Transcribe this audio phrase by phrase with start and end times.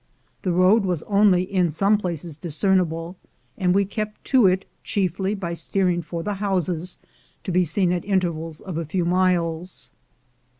[0.41, 3.17] The road was only in some places discernible,
[3.55, 6.97] and we kept to it chiefly by steering for the houses,
[7.43, 9.91] to be seen at intervals of a few miles.